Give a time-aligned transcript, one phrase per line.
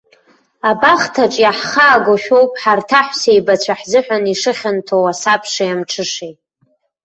[0.69, 6.33] Абахҭаҿ иаҳхаагошәоуп ҳарҭ аҳәсеибацәа ҳзыҳәан ишыхьанҭоу асабшеи амҽышеи.